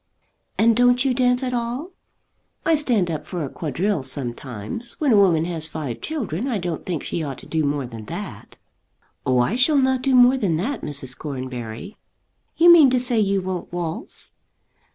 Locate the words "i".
2.65-2.73, 6.47-6.57, 9.37-9.55